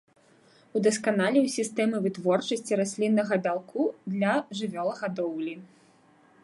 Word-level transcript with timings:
Удасканаліў 0.77 1.45
сістэмы 1.57 1.97
вытворчасці 2.05 2.73
расліннага 2.81 3.35
бялку 3.45 3.81
для 4.15 4.33
жывёлагадоўлі. 4.61 5.55